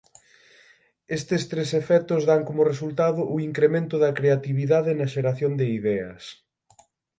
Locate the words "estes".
1.17-1.43